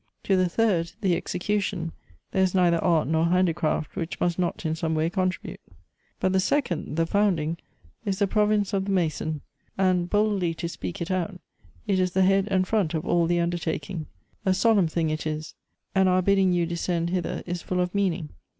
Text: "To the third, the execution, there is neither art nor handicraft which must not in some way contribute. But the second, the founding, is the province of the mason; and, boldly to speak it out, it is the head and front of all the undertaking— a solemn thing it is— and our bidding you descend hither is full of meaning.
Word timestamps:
"To 0.23 0.35
the 0.35 0.49
third, 0.49 0.93
the 1.01 1.15
execution, 1.15 1.91
there 2.31 2.41
is 2.41 2.55
neither 2.55 2.83
art 2.83 3.07
nor 3.07 3.25
handicraft 3.27 3.95
which 3.95 4.19
must 4.19 4.39
not 4.39 4.65
in 4.65 4.73
some 4.73 4.95
way 4.95 5.11
contribute. 5.11 5.59
But 6.19 6.33
the 6.33 6.39
second, 6.39 6.95
the 6.95 7.05
founding, 7.05 7.57
is 8.03 8.17
the 8.17 8.25
province 8.25 8.73
of 8.73 8.85
the 8.85 8.91
mason; 8.91 9.41
and, 9.77 10.09
boldly 10.09 10.55
to 10.55 10.67
speak 10.67 11.01
it 11.01 11.11
out, 11.11 11.39
it 11.85 11.99
is 11.99 12.13
the 12.13 12.23
head 12.23 12.47
and 12.49 12.67
front 12.67 12.95
of 12.95 13.05
all 13.05 13.27
the 13.27 13.39
undertaking— 13.39 14.07
a 14.43 14.55
solemn 14.55 14.87
thing 14.87 15.11
it 15.11 15.27
is— 15.27 15.53
and 15.93 16.09
our 16.09 16.23
bidding 16.23 16.51
you 16.51 16.65
descend 16.65 17.11
hither 17.11 17.43
is 17.45 17.61
full 17.61 17.79
of 17.79 17.93
meaning. 17.93 18.29